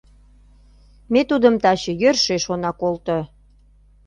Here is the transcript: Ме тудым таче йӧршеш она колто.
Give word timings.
Ме 1.11 1.21
тудым 1.29 1.55
таче 1.63 1.91
йӧршеш 2.01 2.43
она 2.53 2.71
колто. 2.81 3.17